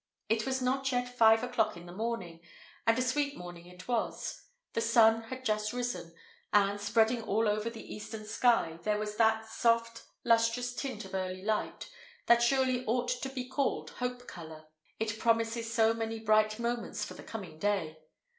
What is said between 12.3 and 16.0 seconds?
surely ought to be called hope colour, it promises so